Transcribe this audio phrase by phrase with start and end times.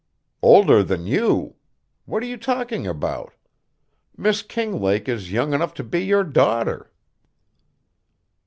[0.41, 1.57] "Older than you?
[2.05, 3.33] What are you talking about?
[4.17, 6.91] Miss Kinglake is young enough to be your daughter."